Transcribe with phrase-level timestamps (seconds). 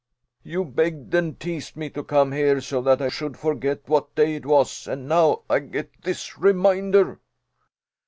[0.41, 4.33] "You begged and teased me to come here so that I should forget what day
[4.33, 7.19] it was, and now I get this reminder!"